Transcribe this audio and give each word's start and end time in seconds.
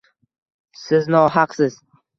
Siz 0.87 1.07
nohaqsiz. 1.17 1.81